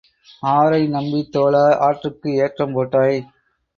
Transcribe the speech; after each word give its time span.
ஆரை 0.43 0.87
நம்பித் 0.87 1.31
தோழா, 1.31 1.63
ஆற்றுக்கு 1.79 2.31
ஏற்றம் 2.37 2.73
போட்டாய்? 2.73 3.19